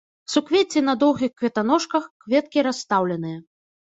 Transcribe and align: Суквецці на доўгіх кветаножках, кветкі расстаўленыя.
Суквецці 0.35 0.79
на 0.85 0.95
доўгіх 1.03 1.31
кветаножках, 1.41 2.07
кветкі 2.23 2.59
расстаўленыя. 2.69 3.37